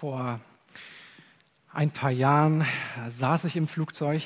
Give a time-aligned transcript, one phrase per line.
[0.00, 0.40] Vor
[1.74, 2.64] ein paar Jahren
[3.10, 4.22] saß ich im Flugzeug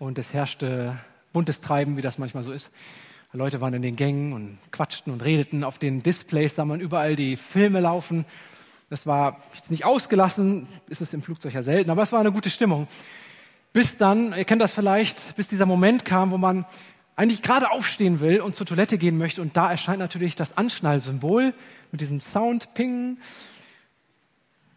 [0.00, 0.98] und es herrschte
[1.32, 2.72] buntes Treiben, wie das manchmal so ist.
[3.32, 5.62] Leute waren in den Gängen und quatschten und redeten.
[5.62, 8.24] Auf den Displays sah man überall die Filme laufen.
[8.90, 12.32] Das war jetzt nicht ausgelassen, ist es im Flugzeug ja selten, aber es war eine
[12.32, 12.88] gute Stimmung.
[13.72, 16.66] Bis dann, ihr kennt das vielleicht, bis dieser Moment kam, wo man
[17.14, 21.54] eigentlich gerade aufstehen will und zur Toilette gehen möchte und da erscheint natürlich das Anschnallsymbol
[21.92, 23.18] mit diesem Sound Ping.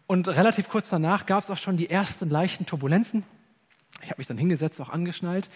[0.08, 3.24] Und relativ kurz danach gab es auch schon die ersten leichten Turbulenzen.
[4.02, 5.50] Ich habe mich dann hingesetzt, auch angeschnallt.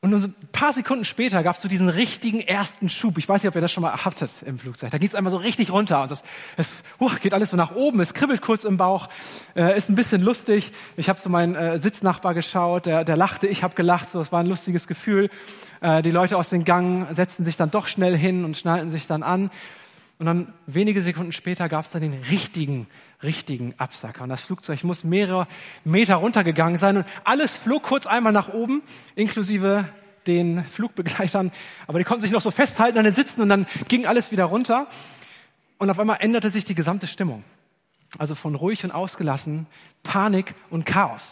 [0.00, 3.18] Und nur so ein paar Sekunden später gab es so diesen richtigen ersten Schub.
[3.18, 4.92] Ich weiß nicht, ob ihr das schon mal hattet im Flugzeug.
[4.92, 6.22] Da geht es einmal so richtig runter und das,
[6.56, 6.70] es
[7.00, 7.98] uh, geht alles so nach oben.
[8.00, 9.08] Es kribbelt kurz im Bauch,
[9.56, 10.72] äh, ist ein bisschen lustig.
[10.96, 14.08] Ich habe so meinen äh, Sitznachbar geschaut, der, der lachte, ich habe gelacht.
[14.08, 15.30] So, es war ein lustiges Gefühl.
[15.80, 19.08] Äh, die Leute aus dem Gang setzten sich dann doch schnell hin und schnallten sich
[19.08, 19.50] dann an.
[20.22, 22.86] Und dann wenige Sekunden später gab es dann den richtigen,
[23.24, 24.22] richtigen Absacker.
[24.22, 25.48] Und das Flugzeug muss mehrere
[25.82, 26.98] Meter runtergegangen sein.
[26.98, 28.84] Und alles flog kurz einmal nach oben,
[29.16, 29.84] inklusive
[30.28, 31.50] den Flugbegleitern.
[31.88, 34.44] Aber die konnten sich noch so festhalten an den Sitzen und dann ging alles wieder
[34.44, 34.86] runter.
[35.78, 37.42] Und auf einmal änderte sich die gesamte Stimmung.
[38.16, 39.66] Also von ruhig und ausgelassen,
[40.04, 41.24] Panik und Chaos.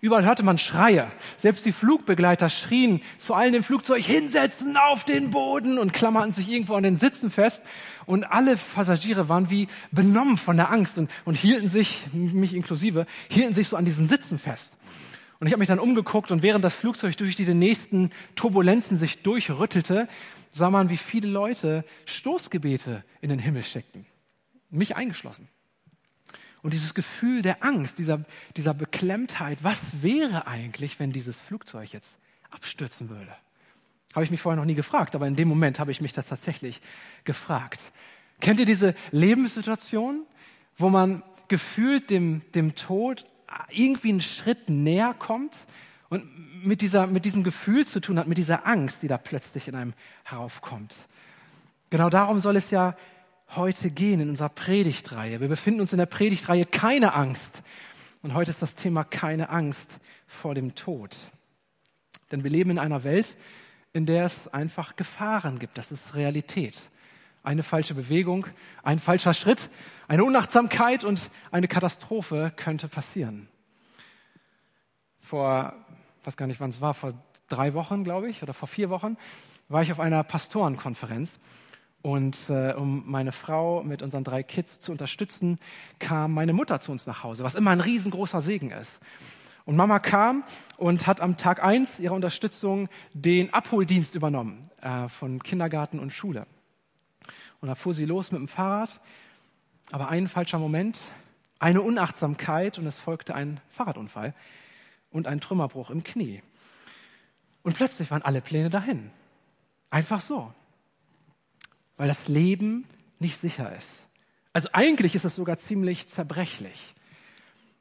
[0.00, 1.10] Überall hörte man Schreie.
[1.36, 6.48] Selbst die Flugbegleiter schrien zu allen im Flugzeug hinsetzen auf den Boden und klammerten sich
[6.48, 7.62] irgendwo an den Sitzen fest.
[8.06, 13.06] Und alle Passagiere waren wie benommen von der Angst und, und hielten sich, mich inklusive,
[13.28, 14.72] hielten sich so an diesen Sitzen fest.
[15.40, 19.22] Und ich habe mich dann umgeguckt und während das Flugzeug durch diese nächsten Turbulenzen sich
[19.22, 20.08] durchrüttelte,
[20.50, 24.06] sah man, wie viele Leute Stoßgebete in den Himmel steckten.
[24.70, 25.48] Mich eingeschlossen.
[26.68, 28.26] Und dieses Gefühl der Angst, dieser,
[28.58, 32.18] dieser Beklemmtheit, was wäre eigentlich, wenn dieses Flugzeug jetzt
[32.50, 33.32] abstürzen würde?
[34.14, 36.26] Habe ich mich vorher noch nie gefragt, aber in dem Moment habe ich mich das
[36.26, 36.82] tatsächlich
[37.24, 37.80] gefragt.
[38.40, 40.26] Kennt ihr diese Lebenssituation,
[40.76, 43.24] wo man gefühlt dem, dem Tod
[43.70, 45.56] irgendwie einen Schritt näher kommt
[46.10, 46.26] und
[46.66, 49.74] mit, dieser, mit diesem Gefühl zu tun hat, mit dieser Angst, die da plötzlich in
[49.74, 50.96] einem heraufkommt?
[51.88, 52.94] Genau darum soll es ja
[53.56, 55.40] heute gehen in unserer Predigtreihe.
[55.40, 57.62] Wir befinden uns in der Predigtreihe keine Angst.
[58.22, 61.16] Und heute ist das Thema keine Angst vor dem Tod.
[62.30, 63.36] Denn wir leben in einer Welt,
[63.92, 65.78] in der es einfach Gefahren gibt.
[65.78, 66.76] Das ist Realität.
[67.42, 68.46] Eine falsche Bewegung,
[68.82, 69.70] ein falscher Schritt,
[70.08, 73.48] eine Unachtsamkeit und eine Katastrophe könnte passieren.
[75.20, 75.72] Vor,
[76.24, 77.14] weiß gar nicht, wann es war, vor
[77.48, 79.16] drei Wochen, glaube ich, oder vor vier Wochen,
[79.68, 81.38] war ich auf einer Pastorenkonferenz.
[82.02, 85.58] Und äh, um meine Frau mit unseren drei Kids zu unterstützen,
[85.98, 88.98] kam meine Mutter zu uns nach Hause, was immer ein riesengroßer Segen ist.
[89.64, 90.44] Und Mama kam
[90.76, 96.46] und hat am Tag eins ihrer Unterstützung den Abholdienst übernommen äh, von Kindergarten und Schule.
[97.60, 99.00] Und da fuhr sie los mit dem Fahrrad,
[99.90, 101.00] aber ein falscher Moment,
[101.58, 104.32] eine Unachtsamkeit und es folgte ein Fahrradunfall
[105.10, 106.42] und ein Trümmerbruch im Knie.
[107.62, 109.10] Und plötzlich waren alle Pläne dahin.
[109.90, 110.52] Einfach so
[111.98, 112.86] weil das Leben
[113.18, 113.90] nicht sicher ist.
[114.54, 116.94] Also eigentlich ist es sogar ziemlich zerbrechlich.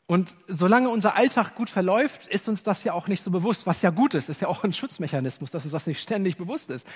[0.07, 3.81] Und solange unser Alltag gut verläuft, ist uns das ja auch nicht so bewusst, was
[3.81, 4.29] ja gut ist.
[4.29, 6.87] Ist ja auch ein Schutzmechanismus, dass uns das nicht ständig bewusst ist.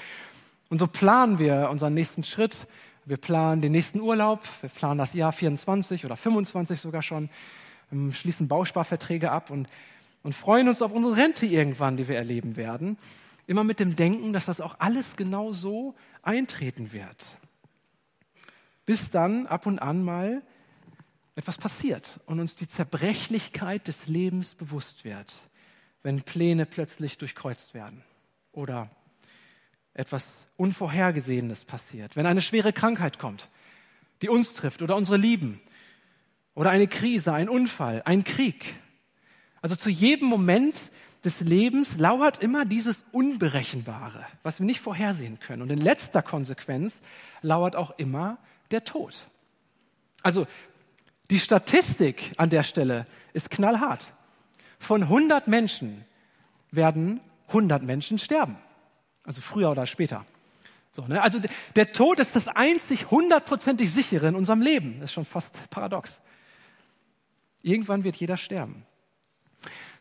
[0.70, 2.56] Und so planen wir unseren nächsten Schritt.
[3.06, 4.42] Wir planen den nächsten Urlaub.
[4.62, 7.30] Wir planen das Jahr 24 oder 25 sogar schon.
[7.92, 9.68] Ähm, schließen Bausparverträge ab und,
[10.24, 12.98] und freuen uns auf unsere Rente irgendwann, die wir erleben werden.
[13.46, 17.26] Immer mit dem Denken, dass das auch alles genau so eintreten wird.
[18.86, 20.42] Bis dann ab und an mal
[21.36, 25.34] etwas passiert und uns die Zerbrechlichkeit des Lebens bewusst wird,
[26.04, 28.04] wenn Pläne plötzlich durchkreuzt werden
[28.52, 28.90] oder
[29.94, 30.28] etwas
[30.58, 33.50] Unvorhergesehenes passiert, wenn eine schwere Krankheit kommt,
[34.22, 35.62] die uns trifft oder unsere Lieben
[36.54, 38.76] oder eine Krise, ein Unfall, ein Krieg.
[39.62, 40.92] Also zu jedem Moment
[41.24, 45.62] des Lebens lauert immer dieses Unberechenbare, was wir nicht vorhersehen können.
[45.62, 47.02] Und in letzter Konsequenz
[47.42, 48.38] lauert auch immer
[48.72, 49.28] der Tod.
[50.24, 50.48] Also
[51.30, 54.14] die Statistik an der Stelle ist knallhart.
[54.80, 56.06] Von 100 Menschen
[56.72, 58.58] werden 100 Menschen sterben.
[59.24, 60.26] Also früher oder später.
[60.92, 61.22] So, ne?
[61.22, 61.40] Also
[61.76, 65.00] der Tod ist das einzig hundertprozentig sichere in unserem Leben.
[65.00, 66.20] Das ist schon fast paradox.
[67.62, 68.86] Irgendwann wird jeder sterben.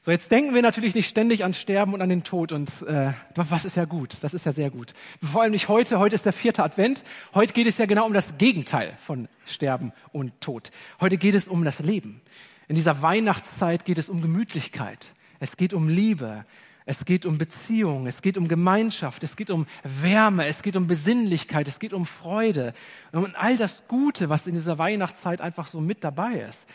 [0.02, 3.12] So, jetzt denken wir natürlich nicht ständig an Sterben und an den Tod und äh,
[3.34, 4.94] was ist ja gut, das ist ja sehr gut.
[5.22, 7.04] Vor allem nicht heute, heute ist der vierte Advent,
[7.34, 10.70] heute geht es ja genau um das Gegenteil von Sterben und Tod.
[11.00, 12.22] Heute geht es um das Leben.
[12.66, 16.46] In dieser Weihnachtszeit geht es um Gemütlichkeit, es geht um Liebe
[16.86, 20.86] Es geht um Beziehung, es geht um Gemeinschaft, es geht um Wärme, es geht um
[20.86, 22.72] Besinnlichkeit, es geht um Freude
[23.12, 26.66] und all das Gute, was in dieser Weihnachtszeit einfach so mit dabei ist.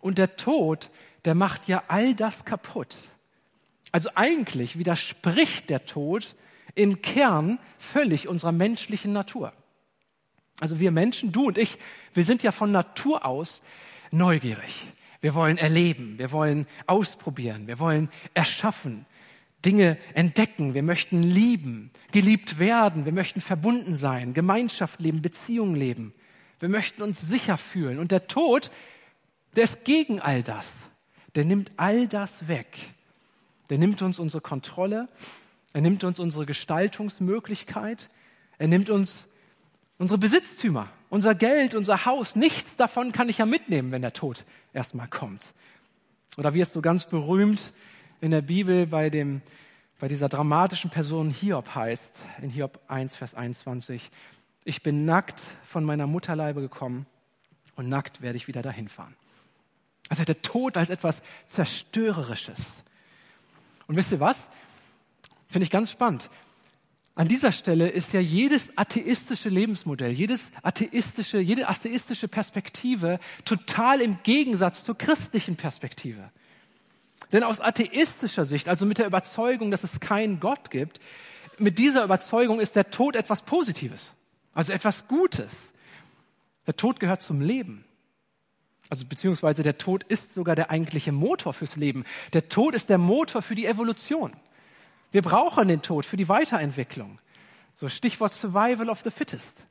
[0.00, 0.90] Und der Tod,
[1.24, 2.96] der macht ja all das kaputt.
[3.92, 6.34] Also eigentlich widerspricht der Tod
[6.74, 9.52] im Kern völlig unserer menschlichen Natur.
[10.60, 11.78] Also wir Menschen, du und ich,
[12.14, 13.62] wir sind ja von Natur aus
[14.10, 14.86] neugierig.
[15.20, 19.06] Wir wollen erleben, wir wollen ausprobieren, wir wollen erschaffen,
[19.64, 26.12] Dinge entdecken, wir möchten lieben, geliebt werden, wir möchten verbunden sein, Gemeinschaft leben, Beziehungen leben.
[26.58, 27.98] Wir möchten uns sicher fühlen.
[27.98, 28.70] Und der Tod,
[29.54, 30.66] der ist gegen all das.
[31.34, 32.92] Der nimmt all das weg.
[33.70, 35.08] Der nimmt uns unsere Kontrolle,
[35.72, 38.10] er nimmt uns unsere Gestaltungsmöglichkeit,
[38.58, 39.26] er nimmt uns
[39.98, 42.36] unsere Besitztümer, unser Geld, unser Haus.
[42.36, 45.54] Nichts davon kann ich ja mitnehmen, wenn der Tod erstmal kommt.
[46.36, 47.72] Oder wie es so ganz berühmt
[48.20, 49.42] in der Bibel bei, dem,
[49.98, 52.12] bei dieser dramatischen Person Hiob heißt,
[52.42, 54.10] in Hiob 1, Vers 21,
[54.64, 57.06] ich bin nackt von meiner Mutterleibe gekommen
[57.76, 59.14] und nackt werde ich wieder dahin fahren.
[60.12, 62.84] Also der Tod als etwas Zerstörerisches,
[63.86, 64.36] und wisst ihr was?
[65.48, 66.28] Finde ich ganz spannend.
[67.14, 74.18] An dieser Stelle ist ja jedes atheistische Lebensmodell, jedes atheistische, jede atheistische Perspektive total im
[74.22, 76.30] Gegensatz zur christlichen Perspektive.
[77.32, 81.00] Denn aus atheistischer Sicht, also mit der Überzeugung, dass es keinen Gott gibt,
[81.56, 84.12] mit dieser Überzeugung ist der Tod etwas Positives,
[84.52, 85.56] also etwas Gutes.
[86.66, 87.86] Der Tod gehört zum Leben.
[88.92, 92.04] Also beziehungsweise der Tod ist sogar der eigentliche Motor fürs Leben.
[92.34, 94.34] Der Tod ist der Motor für die Evolution.
[95.12, 97.18] Wir brauchen den Tod für die Weiterentwicklung.
[97.72, 99.64] So Stichwort Survival of the Fittest.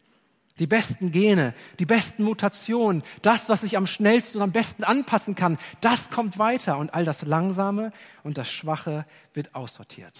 [0.57, 5.35] Die besten Gene, die besten Mutationen, das, was sich am schnellsten und am besten anpassen
[5.35, 7.93] kann, das kommt weiter und all das Langsame
[8.23, 10.19] und das Schwache wird aussortiert.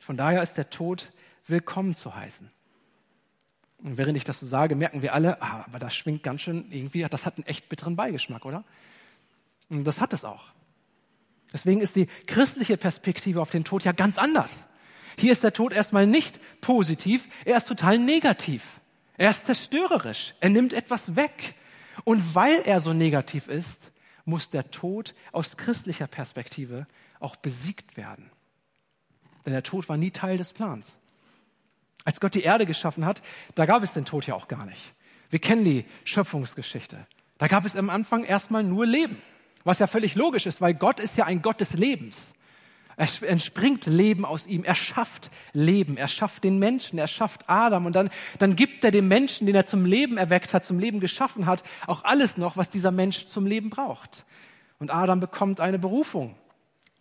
[0.00, 1.12] Von daher ist der Tod
[1.46, 2.50] willkommen zu heißen.
[3.82, 6.66] Und während ich das so sage, merken wir alle, ah, aber das schwingt ganz schön
[6.70, 8.64] irgendwie, das hat einen echt bitteren Beigeschmack, oder?
[9.68, 10.52] Und das hat es auch.
[11.52, 14.56] Deswegen ist die christliche Perspektive auf den Tod ja ganz anders.
[15.18, 18.64] Hier ist der Tod erstmal nicht positiv, er ist total negativ.
[19.18, 20.34] Er ist zerstörerisch.
[20.40, 21.54] Er nimmt etwas weg.
[22.04, 23.92] Und weil er so negativ ist,
[24.24, 26.86] muss der Tod aus christlicher Perspektive
[27.20, 28.30] auch besiegt werden.
[29.44, 30.96] Denn der Tod war nie Teil des Plans.
[32.04, 33.22] Als Gott die Erde geschaffen hat,
[33.54, 34.92] da gab es den Tod ja auch gar nicht.
[35.30, 37.06] Wir kennen die Schöpfungsgeschichte.
[37.38, 39.16] Da gab es am Anfang erstmal nur Leben,
[39.64, 42.18] was ja völlig logisch ist, weil Gott ist ja ein Gott des Lebens.
[42.96, 47.86] Er entspringt Leben aus ihm, er schafft Leben, er schafft den Menschen, er schafft Adam
[47.86, 51.00] und dann, dann gibt er dem Menschen, den er zum Leben erweckt hat, zum Leben
[51.00, 54.24] geschaffen hat, auch alles noch, was dieser Mensch zum Leben braucht.
[54.78, 56.36] Und Adam bekommt eine Berufung.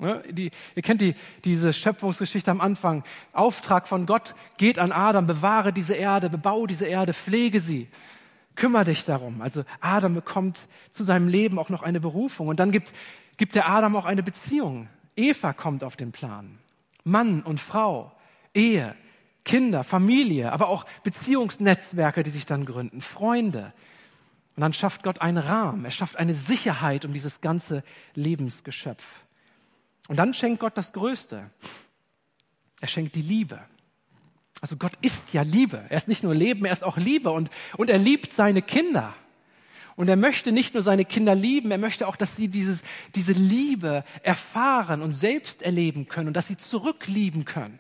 [0.02, 1.14] Ne, die, ihr kennt die,
[1.46, 3.04] diese Schöpfungsgeschichte am Anfang.
[3.34, 7.88] Auftrag von Gott geht an Adam, bewahre diese Erde, bebaue diese Erde, pflege sie,
[8.56, 9.44] kümmere dich darum.
[9.44, 12.48] Also Adam bekommt zu seinem Leben auch noch eine Berufung.
[12.48, 12.94] Und dann gibt,
[13.38, 14.90] gibt der Adam auch eine Beziehung.
[15.16, 16.58] Eva kommt auf den Plan.
[17.04, 18.12] Mann und Frau,
[18.56, 18.96] Ehe,
[19.46, 23.72] Kinder, Familie, aber auch Beziehungsnetzwerke, die sich dann gründen, Freunde.
[24.56, 27.84] Und dann schafft Gott einen Rahmen, er schafft eine Sicherheit um dieses ganze
[28.16, 29.04] Lebensgeschöpf.
[30.12, 31.50] Und dann schenkt Gott das Größte.
[32.82, 33.62] Er schenkt die Liebe.
[34.60, 35.86] Also Gott ist ja Liebe.
[35.88, 39.16] Er ist nicht nur Leben, er ist auch Liebe und, und er liebt seine Kinder.
[39.96, 42.82] Und er möchte nicht nur seine Kinder lieben, er möchte auch, dass sie dieses,
[43.16, 47.80] diese Liebe erfahren und selbst erleben können und dass sie zurücklieben können.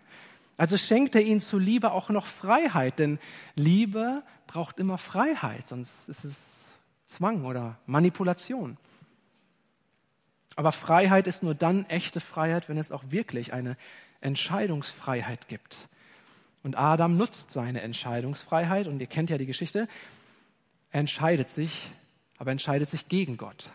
[0.56, 3.20] Also schenkt er ihnen zu Liebe auch noch Freiheit, denn
[3.56, 6.38] Liebe braucht immer Freiheit, sonst ist es
[7.08, 8.78] Zwang oder Manipulation.
[10.56, 13.78] Aber Freiheit ist nur dann echte Freiheit, wenn es auch wirklich eine
[14.20, 15.88] Entscheidungsfreiheit gibt.
[16.64, 19.88] Und Adam nutzt seine Entscheidungsfreiheit, und ihr kennt ja die Geschichte,
[20.92, 21.90] er entscheidet sich,
[22.38, 23.70] aber entscheidet sich gegen Gott.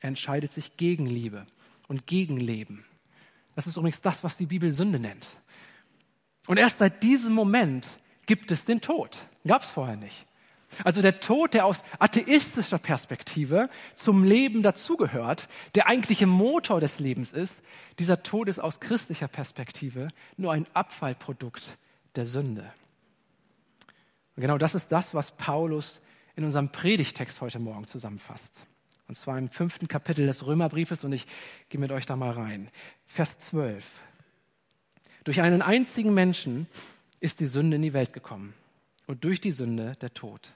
[0.00, 1.46] Er entscheidet sich gegen Liebe
[1.88, 2.84] und gegen Leben.
[3.54, 5.28] Das ist übrigens das, was die Bibel Sünde nennt.
[6.46, 7.86] Und erst seit diesem Moment
[8.26, 9.18] gibt es den Tod.
[9.46, 10.26] Gab es vorher nicht.
[10.84, 17.32] Also der Tod, der aus atheistischer Perspektive zum Leben dazugehört, der eigentliche Motor des Lebens
[17.32, 17.62] ist,
[17.98, 21.76] dieser Tod ist aus christlicher Perspektive nur ein Abfallprodukt
[22.16, 22.72] der Sünde.
[24.36, 26.00] Und genau das ist das, was Paulus
[26.36, 28.52] in unserem Predigtext heute Morgen zusammenfasst.
[29.08, 31.26] Und zwar im fünften Kapitel des Römerbriefes und ich
[31.68, 32.70] gehe mit euch da mal rein.
[33.06, 33.86] Vers 12.
[35.24, 36.66] Durch einen einzigen Menschen
[37.20, 38.54] ist die Sünde in die Welt gekommen
[39.06, 40.54] und durch die Sünde der Tod.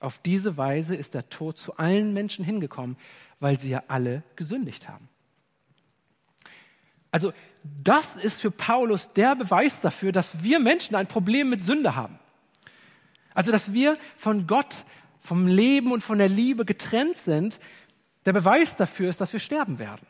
[0.00, 2.96] Auf diese Weise ist der Tod zu allen Menschen hingekommen,
[3.40, 5.08] weil sie ja alle gesündigt haben.
[7.10, 11.96] Also das ist für Paulus der Beweis dafür, dass wir Menschen ein Problem mit Sünde
[11.96, 12.18] haben.
[13.34, 14.84] Also dass wir von Gott,
[15.18, 17.58] vom Leben und von der Liebe getrennt sind.
[18.24, 20.06] Der Beweis dafür ist, dass wir sterben werden.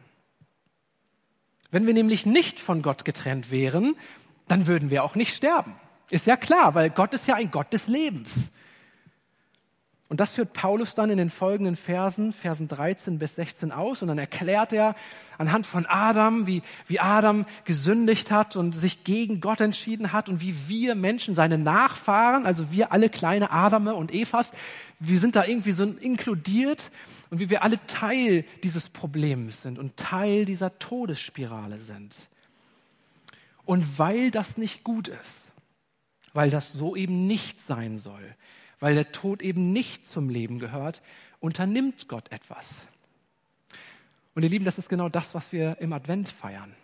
[1.71, 3.97] Wenn wir nämlich nicht von Gott getrennt wären,
[4.49, 5.75] dann würden wir auch nicht sterben.
[6.11, 8.50] Ist ja klar, weil Gott ist ja ein Gott des Lebens.
[10.10, 14.00] Und das führt Paulus dann in den folgenden Versen, Versen 13 bis 16 aus.
[14.00, 14.96] Und dann erklärt er
[15.36, 20.40] anhand von Adam, wie, wie Adam gesündigt hat und sich gegen Gott entschieden hat und
[20.40, 24.50] wie wir Menschen, seine Nachfahren, also wir alle kleine Adame und Evas,
[24.98, 26.90] wir sind da irgendwie so inkludiert
[27.28, 32.16] und wie wir alle Teil dieses Problems sind und Teil dieser Todesspirale sind.
[33.66, 35.34] Und weil das nicht gut ist,
[36.32, 38.34] weil das so eben nicht sein soll,
[38.80, 41.02] weil der Tod eben nicht zum Leben gehört,
[41.40, 42.66] unternimmt Gott etwas.
[44.35, 46.75] Und ihr Lieben, das ist genau das, was wir im Advent feiern.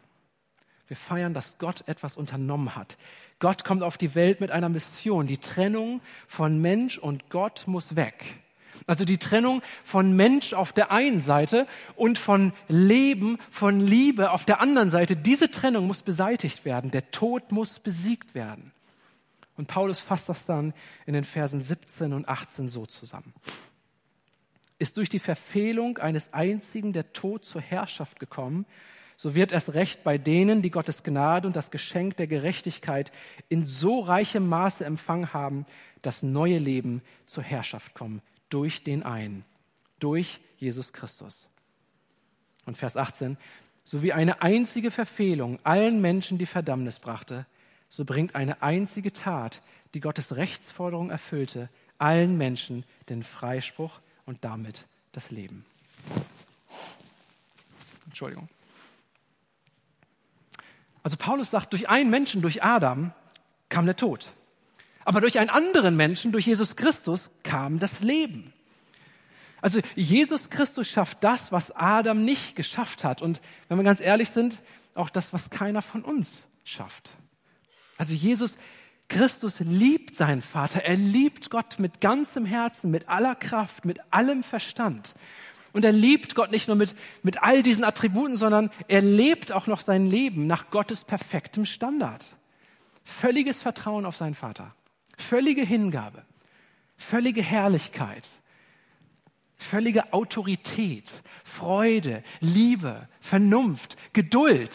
[0.86, 2.98] Wir feiern, dass Gott etwas unternommen hat.
[3.38, 5.26] Gott kommt auf die Welt mit einer Mission.
[5.26, 8.36] Die Trennung von Mensch und Gott muss weg.
[8.86, 14.44] Also die Trennung von Mensch auf der einen Seite und von Leben, von Liebe auf
[14.44, 15.16] der anderen Seite.
[15.16, 16.90] Diese Trennung muss beseitigt werden.
[16.90, 18.73] Der Tod muss besiegt werden.
[19.56, 20.74] Und Paulus fasst das dann
[21.06, 23.32] in den Versen 17 und 18 so zusammen.
[24.78, 28.66] Ist durch die Verfehlung eines einzigen der Tod zur Herrschaft gekommen,
[29.16, 33.12] so wird erst recht bei denen, die Gottes Gnade und das Geschenk der Gerechtigkeit
[33.48, 35.66] in so reichem Maße empfangen haben,
[36.02, 39.44] das neue Leben zur Herrschaft kommen, durch den einen,
[40.00, 41.48] durch Jesus Christus.
[42.66, 43.36] Und Vers 18,
[43.84, 47.46] so wie eine einzige Verfehlung allen Menschen die Verdammnis brachte,
[47.96, 49.60] so bringt eine einzige Tat,
[49.94, 55.64] die Gottes Rechtsforderung erfüllte, allen Menschen den Freispruch und damit das Leben.
[58.06, 58.48] Entschuldigung.
[61.04, 63.12] Also Paulus sagt, durch einen Menschen, durch Adam,
[63.68, 64.32] kam der Tod.
[65.04, 68.52] Aber durch einen anderen Menschen, durch Jesus Christus, kam das Leben.
[69.60, 73.22] Also Jesus Christus schafft das, was Adam nicht geschafft hat.
[73.22, 74.62] Und wenn wir ganz ehrlich sind,
[74.94, 76.32] auch das, was keiner von uns
[76.64, 77.14] schafft.
[77.96, 78.56] Also Jesus
[79.08, 80.84] Christus liebt seinen Vater.
[80.84, 85.14] Er liebt Gott mit ganzem Herzen, mit aller Kraft, mit allem Verstand.
[85.72, 89.66] Und er liebt Gott nicht nur mit, mit all diesen Attributen, sondern er lebt auch
[89.66, 92.36] noch sein Leben nach Gottes perfektem Standard.
[93.04, 94.74] Völliges Vertrauen auf seinen Vater.
[95.18, 96.24] Völlige Hingabe.
[96.96, 98.28] Völlige Herrlichkeit.
[99.56, 101.10] Völlige Autorität.
[101.44, 102.22] Freude.
[102.40, 103.08] Liebe.
[103.20, 103.96] Vernunft.
[104.12, 104.74] Geduld.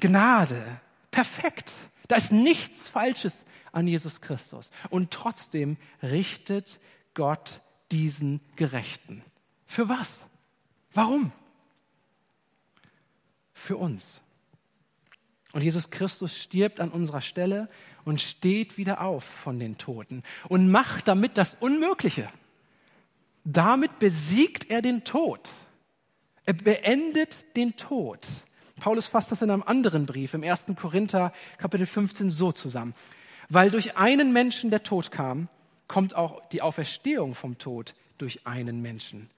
[0.00, 0.80] Gnade.
[1.10, 1.72] Perfekt.
[2.08, 4.70] Da ist nichts Falsches an Jesus Christus.
[4.90, 6.80] Und trotzdem richtet
[7.14, 9.22] Gott diesen Gerechten.
[9.66, 10.18] Für was?
[10.92, 11.32] Warum?
[13.52, 14.20] Für uns.
[15.52, 17.68] Und Jesus Christus stirbt an unserer Stelle
[18.04, 22.28] und steht wieder auf von den Toten und macht damit das Unmögliche.
[23.44, 25.48] Damit besiegt er den Tod.
[26.44, 28.26] Er beendet den Tod.
[28.80, 30.64] Paulus fasst das in einem anderen Brief, im 1.
[30.76, 32.94] Korinther Kapitel 15 so zusammen.
[33.48, 35.48] Weil durch einen Menschen der Tod kam,
[35.86, 39.30] kommt auch die Auferstehung vom Tod durch einen Menschen.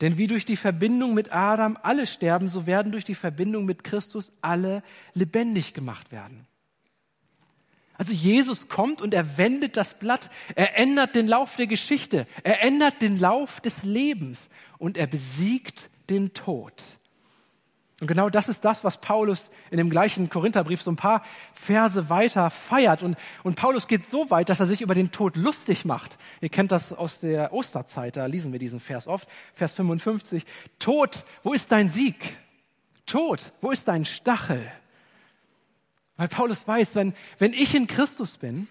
[0.00, 3.82] Denn wie durch die Verbindung mit Adam alle sterben, so werden durch die Verbindung mit
[3.82, 4.82] Christus alle
[5.14, 6.46] lebendig gemacht werden.
[7.98, 12.62] Also Jesus kommt und er wendet das Blatt, er ändert den Lauf der Geschichte, er
[12.62, 16.74] ändert den Lauf des Lebens und er besiegt den Tod.
[18.00, 21.24] Und genau das ist das, was Paulus in dem gleichen Korintherbrief so ein paar
[21.54, 23.02] Verse weiter feiert.
[23.02, 26.18] Und, und Paulus geht so weit, dass er sich über den Tod lustig macht.
[26.42, 29.26] Ihr kennt das aus der Osterzeit, da lesen wir diesen Vers oft.
[29.54, 30.44] Vers 55.
[30.78, 32.36] Tod, wo ist dein Sieg?
[33.06, 34.70] Tod, wo ist dein Stachel?
[36.18, 38.68] Weil Paulus weiß, wenn, wenn ich in Christus bin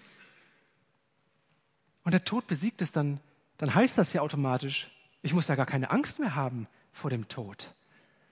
[2.04, 3.18] und der Tod besiegt ist, dann,
[3.58, 4.88] dann heißt das ja automatisch,
[5.22, 7.74] ich muss ja gar keine Angst mehr haben vor dem Tod.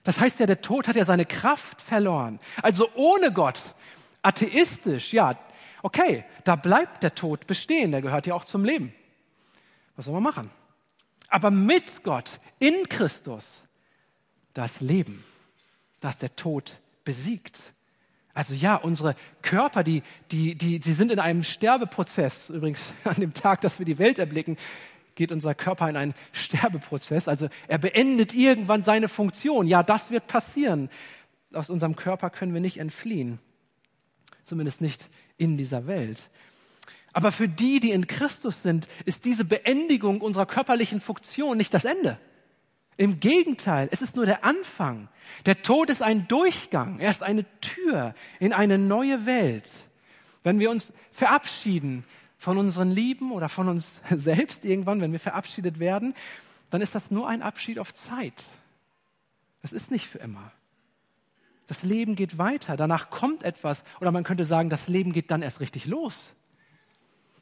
[0.05, 2.39] Das heißt ja, der Tod hat ja seine Kraft verloren.
[2.61, 3.59] Also ohne Gott,
[4.21, 5.37] atheistisch, ja,
[5.81, 8.93] okay, da bleibt der Tod bestehen, der gehört ja auch zum Leben.
[9.95, 10.51] Was soll man machen?
[11.27, 13.63] Aber mit Gott, in Christus,
[14.53, 15.23] das Leben,
[15.99, 17.59] das der Tod besiegt.
[18.35, 22.49] Also ja, unsere Körper, die, die, die, die sind in einem Sterbeprozess.
[22.49, 24.57] Übrigens an dem Tag, dass wir die Welt erblicken,
[25.15, 27.27] geht unser Körper in einen Sterbeprozess.
[27.27, 29.67] Also er beendet irgendwann seine Funktion.
[29.67, 30.89] Ja, das wird passieren.
[31.53, 33.39] Aus unserem Körper können wir nicht entfliehen.
[34.43, 36.29] Zumindest nicht in dieser Welt.
[37.13, 41.85] Aber für die, die in Christus sind, ist diese Beendigung unserer körperlichen Funktion nicht das
[41.85, 42.19] Ende.
[42.97, 45.07] Im Gegenteil, es ist nur der Anfang.
[45.45, 49.69] Der Tod ist ein Durchgang, er ist eine Tür in eine neue Welt.
[50.43, 52.05] Wenn wir uns verabschieden
[52.37, 56.13] von unseren Lieben oder von uns selbst irgendwann, wenn wir verabschiedet werden,
[56.69, 58.43] dann ist das nur ein Abschied auf Zeit.
[59.61, 60.51] Das ist nicht für immer.
[61.67, 65.41] Das Leben geht weiter, danach kommt etwas oder man könnte sagen, das Leben geht dann
[65.41, 66.31] erst richtig los.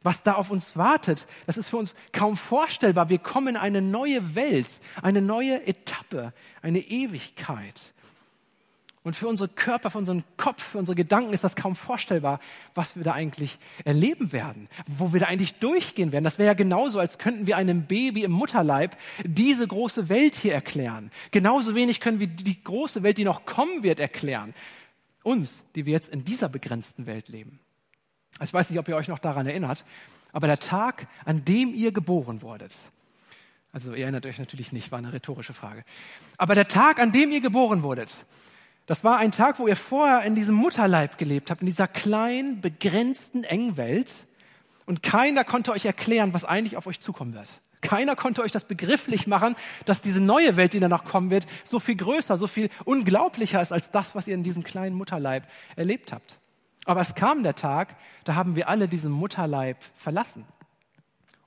[0.01, 3.09] Was da auf uns wartet, das ist für uns kaum vorstellbar.
[3.09, 4.67] Wir kommen in eine neue Welt,
[5.01, 7.92] eine neue Etappe, eine Ewigkeit.
[9.03, 12.39] Und für unsere Körper, für unseren Kopf, für unsere Gedanken ist das kaum vorstellbar,
[12.74, 16.24] was wir da eigentlich erleben werden, wo wir da eigentlich durchgehen werden.
[16.24, 18.95] Das wäre ja genauso, als könnten wir einem Baby im Mutterleib
[19.25, 21.12] diese große Welt hier erklären.
[21.31, 24.53] Genauso wenig können wir die große Welt, die noch kommen wird, erklären.
[25.22, 27.60] Uns, die wir jetzt in dieser begrenzten Welt leben.
[28.41, 29.83] Ich weiß nicht, ob ihr euch noch daran erinnert,
[30.31, 32.74] aber der Tag, an dem ihr geboren wurdet,
[33.74, 35.83] also ihr erinnert euch natürlich nicht, war eine rhetorische Frage,
[36.38, 38.13] aber der Tag, an dem ihr geboren wurdet,
[38.85, 42.59] das war ein Tag, wo ihr vorher in diesem Mutterleib gelebt habt, in dieser kleinen,
[42.61, 44.11] begrenzten, engen Welt.
[44.85, 47.47] Und keiner konnte euch erklären, was eigentlich auf euch zukommen wird.
[47.79, 51.79] Keiner konnte euch das begrifflich machen, dass diese neue Welt, die danach kommen wird, so
[51.79, 56.11] viel größer, so viel unglaublicher ist als das, was ihr in diesem kleinen Mutterleib erlebt
[56.11, 56.39] habt.
[56.85, 60.45] Aber es kam der Tag, da haben wir alle diesen Mutterleib verlassen.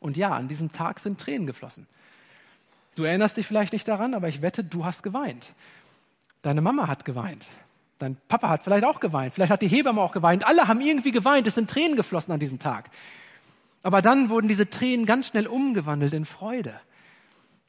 [0.01, 1.87] Und ja, an diesem Tag sind Tränen geflossen.
[2.95, 5.55] Du erinnerst dich vielleicht nicht daran, aber ich wette, du hast geweint.
[6.47, 7.45] Deine Mama hat geweint.
[7.99, 9.35] Dein Papa hat vielleicht auch geweint.
[9.35, 10.47] Vielleicht hat die Hebamme auch geweint.
[10.47, 11.45] Alle haben irgendwie geweint.
[11.49, 12.89] Es sind Tränen geflossen an diesem Tag.
[13.83, 16.79] Aber dann wurden diese Tränen ganz schnell umgewandelt in Freude.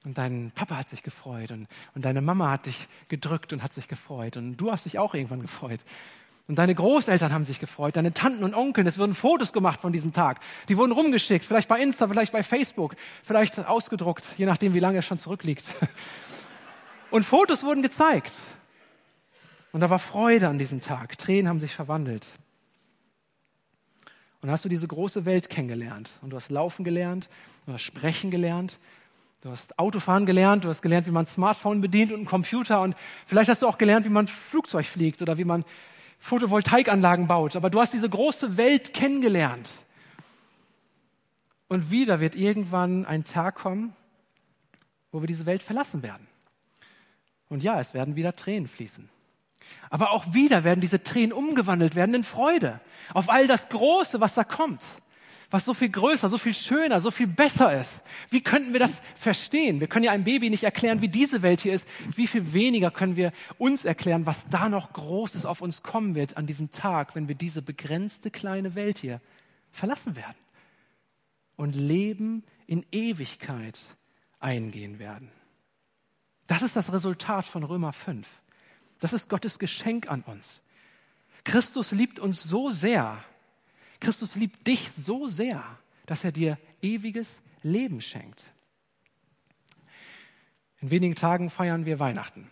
[0.06, 1.66] Und dein Papa hat sich gefreut und,
[1.96, 4.38] und deine Mama hat dich gedrückt und hat sich gefreut.
[4.38, 5.80] Und du hast dich auch irgendwann gefreut.
[6.48, 8.86] Und deine Großeltern haben sich gefreut, deine Tanten und Onkel.
[8.86, 10.40] Es wurden Fotos gemacht von diesem Tag.
[10.70, 15.00] Die wurden rumgeschickt, vielleicht bei Insta, vielleicht bei Facebook, vielleicht ausgedruckt, je nachdem, wie lange
[15.00, 15.66] es schon zurückliegt.
[17.10, 18.34] Und Fotos wurden gezeigt.
[19.78, 21.20] Und da war Freude an diesem Tag.
[21.20, 22.30] Tränen haben sich verwandelt.
[24.02, 26.14] Und dann hast du diese große Welt kennengelernt.
[26.24, 27.30] Und du hast laufen gelernt,
[27.68, 28.80] du hast sprechen gelernt,
[29.42, 32.82] du hast Autofahren gelernt, du hast gelernt, wie man Smartphone bedient und einen Computer.
[32.82, 32.96] Und
[33.28, 35.64] vielleicht hast du auch gelernt, wie man Flugzeug fliegt oder wie man
[36.18, 37.56] Photovoltaikanlagen baut.
[37.56, 39.72] Aber du hast diese große Welt kennengelernt.
[41.68, 43.94] Und wieder wird irgendwann ein Tag kommen,
[45.12, 46.26] wo wir diese Welt verlassen werden.
[47.48, 49.08] Und ja, es werden wieder Tränen fließen.
[49.90, 52.80] Aber auch wieder werden diese Tränen umgewandelt werden in Freude
[53.14, 54.82] auf all das Große, was da kommt,
[55.50, 57.94] was so viel größer, so viel schöner, so viel besser ist.
[58.30, 59.80] Wie könnten wir das verstehen?
[59.80, 61.88] Wir können ja einem Baby nicht erklären, wie diese Welt hier ist.
[62.16, 66.36] Wie viel weniger können wir uns erklären, was da noch Großes auf uns kommen wird
[66.36, 69.22] an diesem Tag, wenn wir diese begrenzte kleine Welt hier
[69.72, 70.38] verlassen werden
[71.56, 73.80] und Leben in Ewigkeit
[74.40, 75.32] eingehen werden.
[76.48, 78.28] Das ist das Resultat von Römer 5.
[79.00, 80.62] Das ist Gottes Geschenk an uns.
[81.44, 83.24] Christus liebt uns so sehr.
[84.00, 85.64] Christus liebt dich so sehr,
[86.06, 88.42] dass er dir ewiges Leben schenkt.
[90.80, 92.50] In wenigen Tagen feiern wir Weihnachten.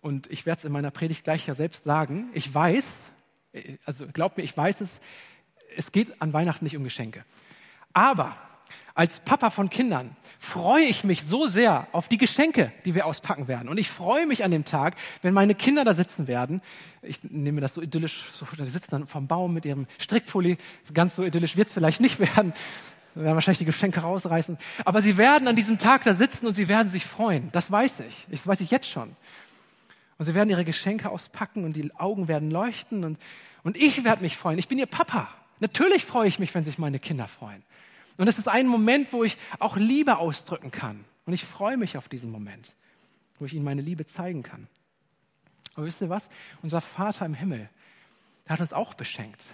[0.00, 2.30] Und ich werde es in meiner Predigt gleich ja selbst sagen.
[2.34, 2.84] Ich weiß,
[3.84, 5.00] also glaubt mir, ich weiß es,
[5.76, 7.24] es geht an Weihnachten nicht um Geschenke.
[7.92, 8.36] Aber
[8.94, 13.48] als Papa von Kindern freue ich mich so sehr auf die Geschenke, die wir auspacken
[13.48, 13.68] werden.
[13.68, 16.60] Und ich freue mich an dem Tag, wenn meine Kinder da sitzen werden.
[17.00, 20.58] Ich nehme das so idyllisch, so, die sitzen dann vom Baum mit ihrem Strickpulli.
[20.92, 22.52] Ganz so idyllisch wird es vielleicht nicht werden.
[23.14, 24.58] Wir werden wahrscheinlich die Geschenke rausreißen.
[24.84, 27.50] Aber sie werden an diesem Tag da sitzen und sie werden sich freuen.
[27.52, 28.26] Das weiß ich.
[28.30, 29.16] Das weiß ich jetzt schon.
[30.18, 33.18] Und sie werden ihre Geschenke auspacken und die Augen werden leuchten und,
[33.64, 34.58] und ich werde mich freuen.
[34.58, 35.28] Ich bin ihr Papa.
[35.60, 37.62] Natürlich freue ich mich, wenn sich meine Kinder freuen.
[38.22, 41.04] Und es ist ein Moment, wo ich auch Liebe ausdrücken kann.
[41.26, 42.72] Und ich freue mich auf diesen Moment,
[43.40, 44.68] wo ich ihnen meine Liebe zeigen kann.
[45.74, 46.28] Aber wisst ihr was?
[46.62, 47.68] Unser Vater im Himmel,
[48.44, 49.44] der hat uns auch beschenkt.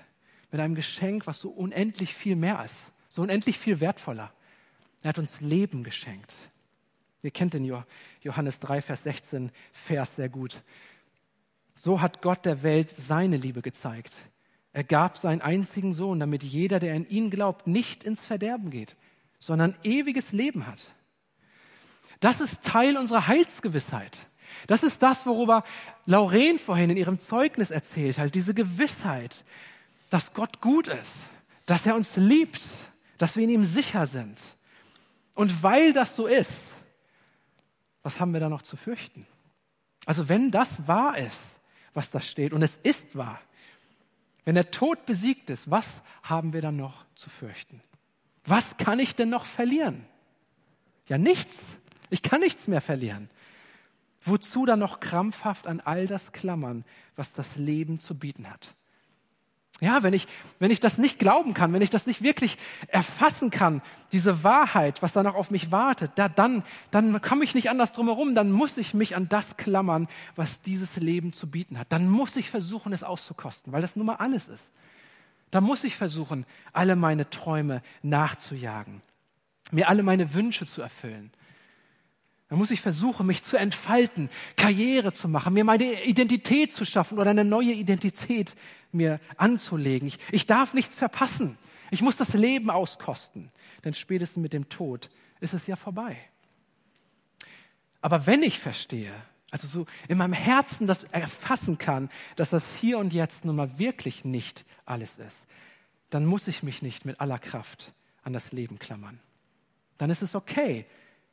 [0.52, 2.74] Mit einem Geschenk, was so unendlich viel mehr ist.
[3.09, 4.35] So unendlich viel wertvoller.
[5.02, 6.35] Er hat uns Leben geschenkt.
[7.22, 7.64] Ihr kennt den
[8.20, 10.61] Johannes 3, Vers 16 Vers sehr gut.
[11.74, 14.14] So hat Gott der Welt seine Liebe gezeigt.
[14.78, 18.94] Er gab seinen einzigen Sohn, damit jeder, der an ihn glaubt, nicht ins Verderben geht,
[19.40, 20.80] sondern ewiges Leben hat.
[22.20, 24.20] Das ist Teil unserer Heilsgewissheit.
[24.68, 25.64] Das ist das, worüber
[26.06, 29.44] Lauren vorhin in ihrem Zeugnis erzählt hat, diese Gewissheit,
[30.10, 31.12] dass Gott gut ist,
[31.66, 32.62] dass er uns liebt,
[33.18, 34.38] dass wir in ihm sicher sind.
[35.34, 36.52] Und weil das so ist,
[38.04, 39.26] was haben wir da noch zu fürchten?
[40.06, 41.40] Also wenn das wahr ist,
[41.94, 43.40] was da steht, und es ist wahr,
[44.48, 47.82] wenn der Tod besiegt ist, was haben wir dann noch zu fürchten?
[48.46, 50.06] Was kann ich denn noch verlieren?
[51.06, 51.54] Ja, nichts.
[52.08, 53.28] Ich kann nichts mehr verlieren.
[54.22, 58.74] Wozu dann noch krampfhaft an all das klammern, was das Leben zu bieten hat?
[59.80, 60.26] Ja, wenn ich,
[60.58, 65.02] wenn ich das nicht glauben kann, wenn ich das nicht wirklich erfassen kann, diese Wahrheit,
[65.02, 68.34] was da noch auf mich wartet, da, dann, dann komme ich nicht anders drum herum,
[68.34, 71.92] dann muss ich mich an das klammern, was dieses Leben zu bieten hat.
[71.92, 74.64] Dann muss ich versuchen, es auszukosten, weil das nun mal alles ist.
[75.52, 79.00] Da muss ich versuchen, alle meine Träume nachzujagen,
[79.70, 81.30] mir alle meine Wünsche zu erfüllen.
[82.48, 87.18] Da muss ich versuchen, mich zu entfalten, Karriere zu machen, mir meine Identität zu schaffen
[87.18, 88.54] oder eine neue Identität
[88.92, 90.09] mir anzulegen.
[90.09, 91.59] Ich, ich darf nichts verpassen.
[91.90, 93.51] Ich muss das Leben auskosten,
[93.85, 96.18] denn spätestens mit dem Tod ist es ja vorbei.
[98.01, 99.12] Aber wenn ich verstehe,
[99.51, 103.79] also so in meinem Herzen das erfassen kann, dass das hier und jetzt nun mal
[103.79, 105.37] wirklich nicht alles ist,
[106.11, 109.20] dann muss ich mich nicht mit aller Kraft an das Leben klammern.
[109.96, 110.87] Dann ist es okay,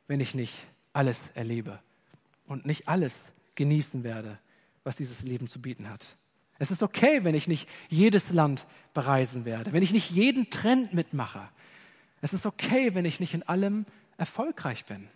[0.06, 0.54] wenn ich nicht
[0.92, 1.78] alles erlebe
[2.46, 3.16] und nicht alles
[3.54, 4.38] genießen werde,
[4.84, 6.16] was dieses Leben zu bieten hat.
[6.58, 10.94] Es ist okay, wenn ich nicht jedes Land bereisen werde, wenn ich nicht jeden Trend
[10.94, 11.48] mitmache.
[12.22, 13.84] Es ist okay, wenn ich nicht in allem
[14.16, 15.08] erfolgreich bin.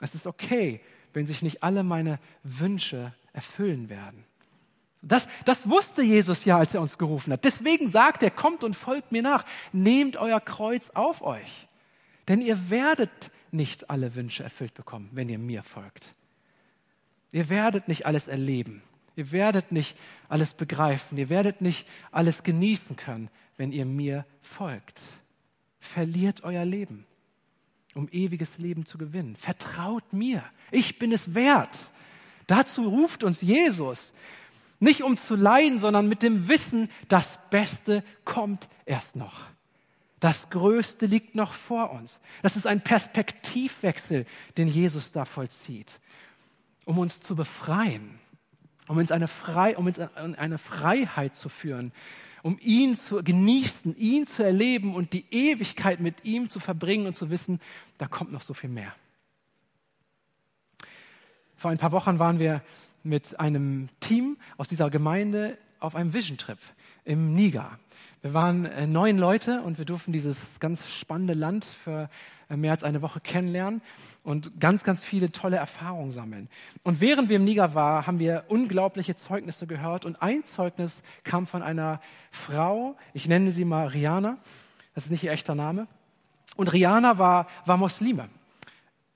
[0.00, 0.80] Es ist okay,
[1.12, 4.24] wenn sich nicht alle meine Wünsche erfüllen werden.
[5.02, 7.44] Das, das wusste Jesus ja, als er uns gerufen hat.
[7.44, 9.44] Deswegen sagt er, kommt und folgt mir nach.
[9.72, 11.68] Nehmt euer Kreuz auf euch.
[12.26, 16.14] Denn ihr werdet nicht alle Wünsche erfüllt bekommen, wenn ihr mir folgt.
[17.32, 18.82] Ihr werdet nicht alles erleben.
[19.16, 19.96] Ihr werdet nicht
[20.28, 21.18] alles begreifen.
[21.18, 25.02] Ihr werdet nicht alles genießen können, wenn ihr mir folgt.
[25.78, 27.06] Verliert euer Leben,
[27.94, 29.36] um ewiges Leben zu gewinnen.
[29.36, 30.42] Vertraut mir.
[30.70, 31.78] Ich bin es wert.
[32.46, 34.12] Dazu ruft uns Jesus.
[34.80, 39.46] Nicht um zu leiden, sondern mit dem Wissen, das Beste kommt erst noch.
[40.20, 42.18] Das Größte liegt noch vor uns.
[42.42, 46.00] Das ist ein Perspektivwechsel, den Jesus da vollzieht,
[46.86, 48.18] um uns zu befreien,
[48.88, 51.92] um uns eine, Frei, um uns eine Freiheit zu führen,
[52.42, 57.14] um ihn zu genießen, ihn zu erleben und die Ewigkeit mit ihm zu verbringen und
[57.14, 57.60] zu wissen,
[57.96, 58.94] da kommt noch so viel mehr.
[61.56, 62.62] Vor ein paar Wochen waren wir
[63.02, 66.58] mit einem Team aus dieser Gemeinde auf einem Vision Trip
[67.04, 67.78] im Niger.
[68.22, 72.08] Wir waren äh, neun Leute und wir durften dieses ganz spannende Land für
[72.56, 73.82] mehr als eine Woche kennenlernen
[74.22, 76.48] und ganz, ganz viele tolle Erfahrungen sammeln.
[76.82, 81.46] Und während wir im Niger waren, haben wir unglaubliche Zeugnisse gehört und ein Zeugnis kam
[81.46, 84.38] von einer Frau, ich nenne sie mal Rihanna,
[84.94, 85.86] das ist nicht ihr echter Name.
[86.56, 88.28] Und Rihanna war, war Muslime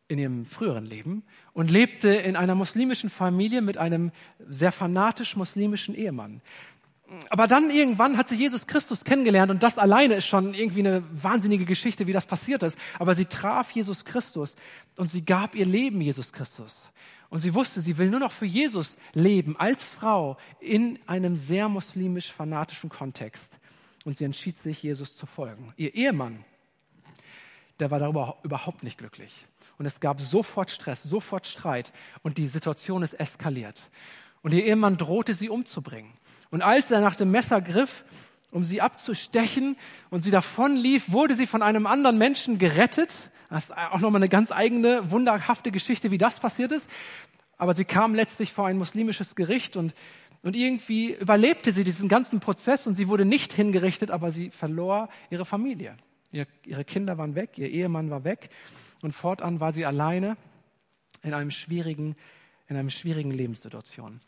[0.09, 1.23] in ihrem früheren Leben
[1.53, 4.11] und lebte in einer muslimischen Familie mit einem
[4.49, 6.41] sehr fanatisch muslimischen Ehemann.
[7.31, 11.03] Aber dann irgendwann hat sie Jesus Christus kennengelernt und das alleine ist schon irgendwie eine
[11.11, 12.77] wahnsinnige Geschichte, wie das passiert ist.
[12.99, 14.57] Aber sie traf Jesus Christus
[14.97, 16.91] und sie gab ihr Leben Jesus Christus.
[17.31, 21.69] Und sie wusste, sie will nur noch für Jesus leben als Frau in einem sehr
[21.69, 23.59] muslimisch fanatischen Kontext.
[24.05, 25.73] Und sie entschied sich, Jesus zu folgen.
[25.77, 26.45] Ihr Ehemann,
[27.81, 29.47] der war darüber überhaupt nicht glücklich.
[29.79, 31.93] Und es gab sofort Stress, sofort Streit
[32.23, 33.81] und die Situation ist eskaliert.
[34.49, 36.11] Und ihr Ehemann drohte sie umzubringen.
[36.49, 38.03] Und als er nach dem Messer griff,
[38.51, 39.77] um sie abzustechen
[40.09, 43.13] und sie davonlief, wurde sie von einem anderen Menschen gerettet.
[43.51, 46.89] Das ist auch nochmal eine ganz eigene, wunderhafte Geschichte, wie das passiert ist.
[47.59, 49.95] Aber sie kam letztlich vor ein muslimisches Gericht und,
[50.43, 55.11] und irgendwie überlebte sie diesen ganzen Prozess und sie wurde nicht hingerichtet, aber sie verlor
[55.29, 55.95] ihre Familie.
[56.33, 58.49] Ihr, ihre Kinder waren weg, ihr Ehemann war weg
[59.03, 60.39] und fortan war sie alleine
[61.23, 62.17] in einem schwierigen,
[62.69, 64.21] in einer schwierigen Lebenssituation.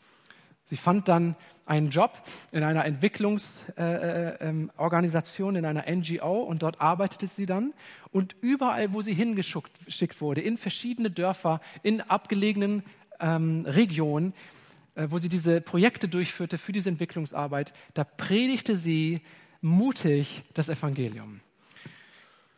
[0.63, 6.79] Sie fand dann einen Job in einer Entwicklungsorganisation, äh, äh, in einer NGO und dort
[6.79, 7.73] arbeitete sie dann.
[8.11, 12.83] Und überall, wo sie hingeschickt wurde, in verschiedene Dörfer, in abgelegenen
[13.19, 14.33] ähm, Regionen,
[14.95, 19.21] äh, wo sie diese Projekte durchführte für diese Entwicklungsarbeit, da predigte sie
[19.61, 21.41] mutig das Evangelium.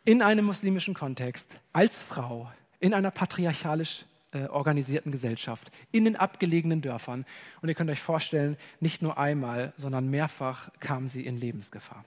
[0.04, 6.82] In einem muslimischen Kontext, als Frau, in einer patriarchalisch äh, organisierten Gesellschaft in den abgelegenen
[6.82, 7.24] Dörfern.
[7.62, 12.04] Und ihr könnt euch vorstellen, nicht nur einmal, sondern mehrfach kam sie in Lebensgefahr.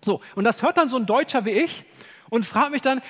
[0.00, 1.84] So, und das hört dann so ein Deutscher wie ich
[2.30, 3.02] und fragt mich dann,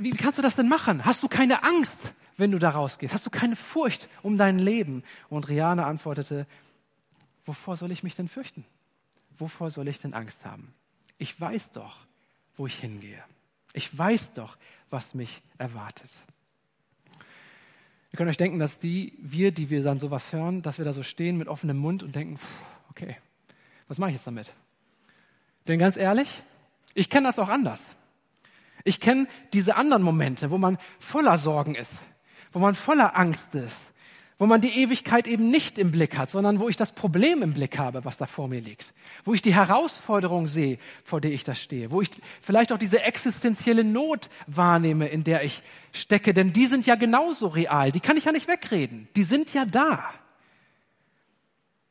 [0.00, 1.04] wie kannst du das denn machen?
[1.04, 1.96] Hast du keine Angst,
[2.36, 3.12] wenn du da rausgehst?
[3.12, 5.04] Hast du keine Furcht um dein Leben?
[5.28, 6.46] Und Rihanna antwortete,
[7.44, 8.64] wovor soll ich mich denn fürchten?
[9.38, 10.72] Wovor soll ich denn Angst haben?
[11.18, 11.98] Ich weiß doch,
[12.56, 13.22] wo ich hingehe.
[13.72, 14.56] Ich weiß doch,
[14.88, 16.10] was mich erwartet.
[18.12, 20.92] Ihr könnt euch denken, dass die, wir, die wir dann sowas hören, dass wir da
[20.92, 22.38] so stehen mit offenem Mund und denken,
[22.90, 23.16] okay,
[23.88, 24.52] was mache ich jetzt damit?
[25.68, 26.42] Denn ganz ehrlich,
[26.94, 27.82] ich kenne das auch anders.
[28.84, 31.92] Ich kenne diese anderen Momente, wo man voller Sorgen ist,
[32.52, 33.76] wo man voller Angst ist,
[34.38, 37.54] wo man die Ewigkeit eben nicht im Blick hat, sondern wo ich das Problem im
[37.54, 38.92] Blick habe, was da vor mir liegt,
[39.24, 42.10] wo ich die Herausforderung sehe, vor der ich da stehe, wo ich
[42.42, 47.46] vielleicht auch diese existenzielle Not wahrnehme, in der ich stecke, denn die sind ja genauso
[47.46, 50.04] real, die kann ich ja nicht wegreden, die sind ja da.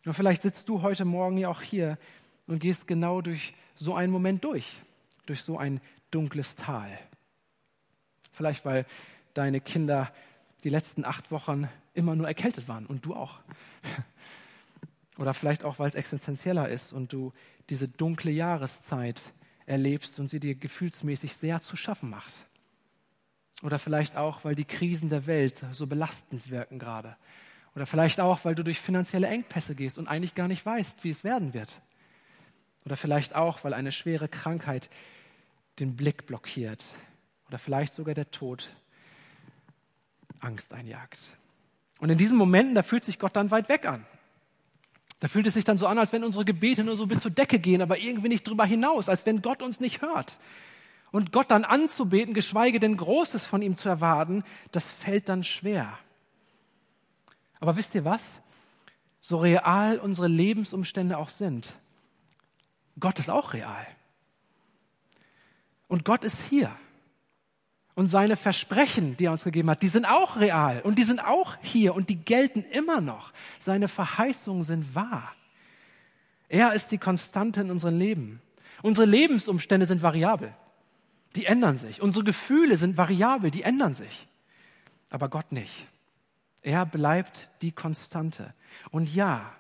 [0.06, 1.98] Und vielleicht sitzt du heute Morgen ja auch hier
[2.46, 4.76] und gehst genau durch so einen Moment durch,
[5.26, 5.82] durch so ein
[6.12, 7.00] dunkles Tal.
[8.32, 8.86] Vielleicht weil
[9.34, 10.12] deine Kinder
[10.64, 13.40] die letzten acht Wochen immer nur erkältet waren und du auch.
[15.18, 17.32] Oder vielleicht auch, weil es existenzieller ist und du
[17.70, 19.22] diese dunkle Jahreszeit
[19.66, 22.34] erlebst und sie dir gefühlsmäßig sehr zu schaffen macht.
[23.64, 27.16] Oder vielleicht auch, weil die Krisen der Welt so belastend wirken gerade.
[27.76, 31.10] Oder vielleicht auch, weil du durch finanzielle Engpässe gehst und eigentlich gar nicht weißt, wie
[31.10, 31.82] es werden wird.
[32.86, 34.90] Oder vielleicht auch, weil eine schwere Krankheit
[35.80, 36.84] den Blick blockiert.
[37.48, 38.74] Oder vielleicht sogar der Tod
[40.40, 41.20] Angst einjagt.
[42.00, 44.06] Und in diesen Momenten, da fühlt sich Gott dann weit weg an.
[45.20, 47.32] Da fühlt es sich dann so an, als wenn unsere Gebete nur so bis zur
[47.32, 50.38] Decke gehen, aber irgendwie nicht drüber hinaus, als wenn Gott uns nicht hört.
[51.12, 55.98] Und Gott dann anzubeten, geschweige denn Großes von ihm zu erwarten, das fällt dann schwer.
[57.60, 58.22] Aber wisst ihr was?
[59.22, 61.74] So real unsere Lebensumstände auch sind,
[63.00, 63.88] Gott ist auch real.
[65.88, 66.76] Und Gott ist hier.
[67.96, 71.20] Und seine Versprechen, die er uns gegeben hat, die sind auch real und die sind
[71.20, 73.32] auch hier und die gelten immer noch.
[73.60, 75.34] Seine Verheißungen sind wahr.
[76.50, 78.42] Er ist die Konstante in unserem Leben.
[78.82, 80.54] Unsere Lebensumstände sind variabel.
[81.36, 82.02] Die ändern sich.
[82.02, 83.50] Unsere Gefühle sind variabel.
[83.50, 84.28] Die ändern sich.
[85.10, 85.88] Aber Gott nicht.
[86.62, 88.54] Er bleibt die Konstante.
[88.92, 89.52] Und ja,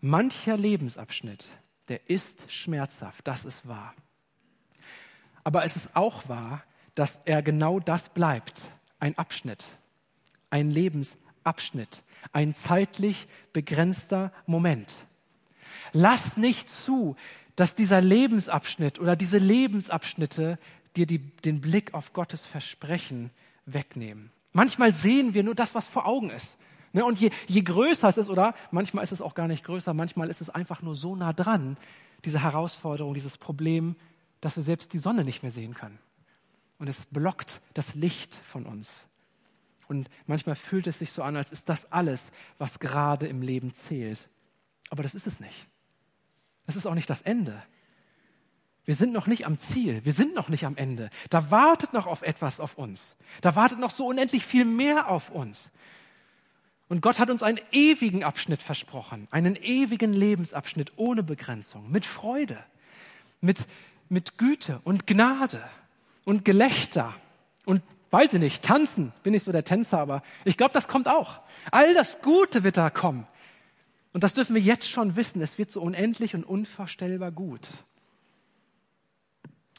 [0.00, 1.46] mancher Lebensabschnitt,
[1.88, 3.26] der ist schmerzhaft.
[3.26, 3.94] Das ist wahr.
[5.42, 6.62] Aber es ist auch wahr,
[6.98, 8.60] dass er genau das bleibt.
[8.98, 9.64] Ein Abschnitt,
[10.50, 14.92] ein Lebensabschnitt, ein zeitlich begrenzter Moment.
[15.92, 17.14] Lass nicht zu,
[17.54, 20.58] dass dieser Lebensabschnitt oder diese Lebensabschnitte
[20.96, 23.30] dir die, den Blick auf Gottes Versprechen
[23.64, 24.30] wegnehmen.
[24.52, 26.48] Manchmal sehen wir nur das, was vor Augen ist.
[26.92, 29.94] Ne, und je, je größer es ist, oder manchmal ist es auch gar nicht größer,
[29.94, 31.76] manchmal ist es einfach nur so nah dran,
[32.24, 33.94] diese Herausforderung, dieses Problem,
[34.40, 35.98] dass wir selbst die Sonne nicht mehr sehen können
[36.78, 39.06] und es blockt das Licht von uns.
[39.88, 42.22] Und manchmal fühlt es sich so an, als ist das alles,
[42.58, 44.28] was gerade im Leben zählt.
[44.90, 45.66] Aber das ist es nicht.
[46.66, 47.62] Das ist auch nicht das Ende.
[48.84, 50.04] Wir sind noch nicht am Ziel.
[50.04, 51.10] Wir sind noch nicht am Ende.
[51.30, 53.16] Da wartet noch auf etwas auf uns.
[53.40, 55.72] Da wartet noch so unendlich viel mehr auf uns.
[56.88, 62.58] Und Gott hat uns einen ewigen Abschnitt versprochen, einen ewigen Lebensabschnitt ohne Begrenzung, mit Freude,
[63.42, 63.66] mit,
[64.08, 65.62] mit Güte und Gnade
[66.28, 67.14] und Gelächter
[67.64, 71.08] und weiß ich nicht, tanzen, bin ich so der Tänzer, aber ich glaube, das kommt
[71.08, 71.40] auch.
[71.70, 73.26] All das Gute wird da kommen.
[74.12, 75.40] Und das dürfen wir jetzt schon wissen.
[75.40, 77.70] Es wird so unendlich und unvorstellbar gut.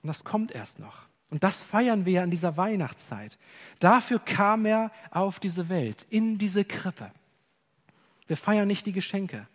[0.02, 1.04] Und das kommt erst noch.
[1.30, 3.38] Und das feiern wir ja in dieser Weihnachtszeit.
[3.78, 7.12] Dafür kam er auf diese Welt, in diese Krippe.
[8.26, 9.46] Wir feiern nicht die Geschenke.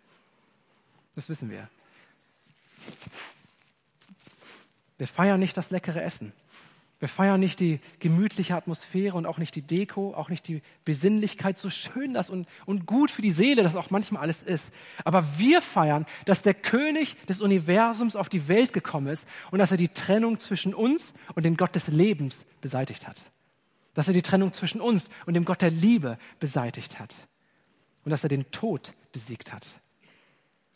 [1.13, 1.67] Das wissen wir.
[4.97, 6.31] Wir feiern nicht das leckere Essen.
[7.05, 11.55] Wir feiern nicht die gemütliche Atmosphäre und auch nicht die Deko, auch nicht die Besinnlichkeit,
[11.55, 14.71] so schön das und, und gut für die Seele das auch manchmal alles ist.
[15.03, 19.69] Aber wir feiern, dass der König des Universums auf die Welt gekommen ist und dass
[19.69, 23.17] er die Trennung zwischen uns und dem Gott des Lebens beseitigt hat.
[23.93, 27.13] Dass er die Trennung zwischen uns und dem Gott der Liebe beseitigt hat.
[28.03, 29.67] Und dass er den Tod besiegt hat.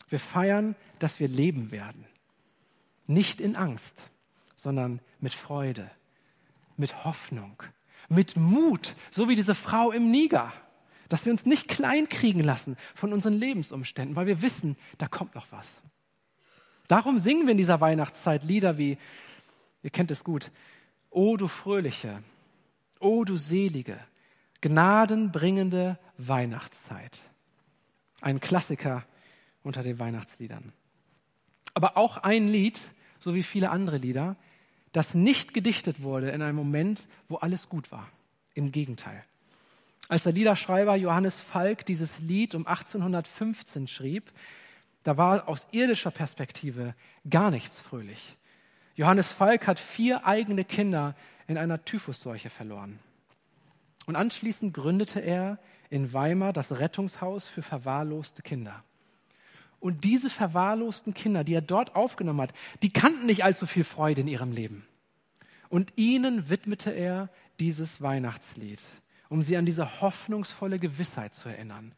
[0.08, 2.04] Wir feiern, dass wir leben werden.
[3.08, 4.00] Nicht in Angst,
[4.54, 5.90] sondern mit Freude
[6.80, 7.62] mit Hoffnung,
[8.08, 10.52] mit Mut, so wie diese Frau im Niger,
[11.08, 15.52] dass wir uns nicht kleinkriegen lassen von unseren Lebensumständen, weil wir wissen, da kommt noch
[15.52, 15.68] was.
[16.88, 18.98] Darum singen wir in dieser Weihnachtszeit Lieder wie,
[19.82, 20.50] ihr kennt es gut,
[21.10, 22.22] O du fröhliche,
[22.98, 23.98] O du selige,
[24.60, 27.20] gnadenbringende Weihnachtszeit.
[28.20, 29.04] Ein Klassiker
[29.62, 30.72] unter den Weihnachtsliedern.
[31.74, 32.80] Aber auch ein Lied,
[33.18, 34.36] so wie viele andere Lieder,
[34.92, 38.08] das nicht gedichtet wurde in einem Moment, wo alles gut war.
[38.54, 39.24] Im Gegenteil.
[40.08, 44.32] Als der Liederschreiber Johannes Falk dieses Lied um 1815 schrieb,
[45.04, 46.94] da war aus irdischer Perspektive
[47.28, 48.36] gar nichts fröhlich.
[48.96, 51.14] Johannes Falk hat vier eigene Kinder
[51.46, 52.98] in einer Typhusseuche verloren.
[54.06, 58.82] Und anschließend gründete er in Weimar das Rettungshaus für verwahrloste Kinder.
[59.80, 64.20] Und diese verwahrlosten Kinder, die er dort aufgenommen hat, die kannten nicht allzu viel Freude
[64.20, 64.86] in ihrem Leben.
[65.68, 68.80] Und ihnen widmete er dieses Weihnachtslied.
[69.30, 71.94] um sie an diese hoffnungsvolle Gewissheit zu erinnern.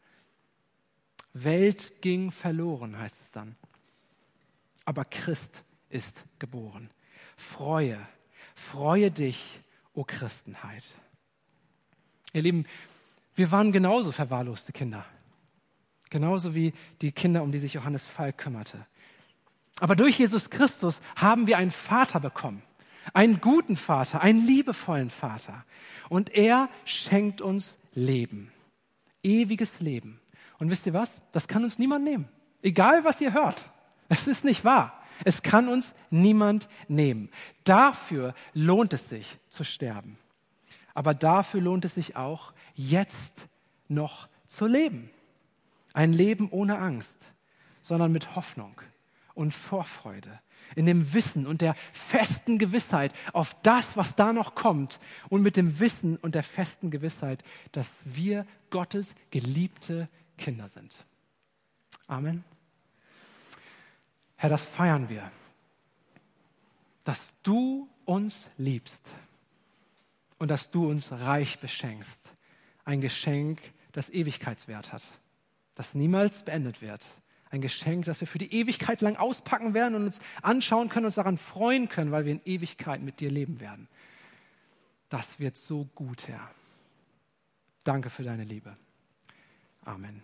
[1.33, 3.55] Welt ging verloren, heißt es dann.
[4.85, 6.89] Aber Christ ist geboren.
[7.35, 7.99] Freue,
[8.53, 9.43] freue dich,
[9.95, 10.85] o Christenheit.
[12.33, 12.65] Ihr Lieben,
[13.35, 15.05] wir waren genauso verwahrloste Kinder.
[16.13, 18.85] Genauso wie die Kinder, um die sich Johannes Falk kümmerte.
[19.79, 22.61] Aber durch Jesus Christus haben wir einen Vater bekommen.
[23.15, 25.65] Einen guten Vater, einen liebevollen Vater.
[26.09, 28.51] Und er schenkt uns Leben.
[29.23, 30.19] Ewiges Leben.
[30.59, 31.19] Und wisst ihr was?
[31.31, 32.29] Das kann uns niemand nehmen.
[32.61, 33.71] Egal, was ihr hört.
[34.07, 35.03] Es ist nicht wahr.
[35.25, 37.31] Es kann uns niemand nehmen.
[37.63, 40.19] Dafür lohnt es sich zu sterben.
[40.93, 43.47] Aber dafür lohnt es sich auch, jetzt
[43.87, 45.09] noch zu leben.
[45.93, 47.31] Ein Leben ohne Angst,
[47.81, 48.75] sondern mit Hoffnung
[49.35, 50.39] und Vorfreude,
[50.75, 55.57] in dem Wissen und der festen Gewissheit auf das, was da noch kommt und mit
[55.57, 60.95] dem Wissen und der festen Gewissheit, dass wir Gottes geliebte Kinder sind.
[62.07, 62.43] Amen.
[64.35, 65.31] Herr, das feiern wir,
[67.03, 69.07] dass du uns liebst
[70.37, 72.19] und dass du uns reich beschenkst.
[72.85, 73.61] Ein Geschenk,
[73.93, 75.03] das Ewigkeitswert hat,
[75.75, 77.05] das niemals beendet wird.
[77.49, 81.15] Ein Geschenk, das wir für die Ewigkeit lang auspacken werden und uns anschauen können, uns
[81.15, 83.87] daran freuen können, weil wir in Ewigkeit mit dir leben werden.
[85.09, 86.49] Das wird so gut, Herr.
[87.83, 88.73] Danke für deine Liebe.
[89.85, 90.23] Amen.